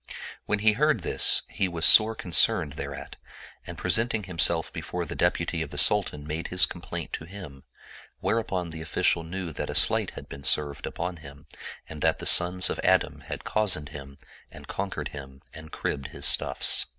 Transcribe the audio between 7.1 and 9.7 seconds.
to him; whereupon the official knew that